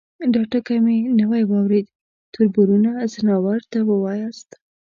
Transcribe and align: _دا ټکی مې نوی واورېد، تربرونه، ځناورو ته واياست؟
_دا 0.33 0.41
ټکی 0.51 0.77
مې 0.85 0.95
نوی 1.19 1.43
واورېد، 1.47 1.87
تربرونه، 2.33 2.89
ځناورو 3.13 3.67
ته 3.71 3.79
واياست؟ 4.03 4.49